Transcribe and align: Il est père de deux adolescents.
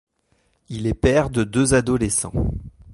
Il 0.69 0.87
est 0.87 0.95
père 0.95 1.29
de 1.29 1.43
deux 1.43 1.75
adolescents. 1.75 2.33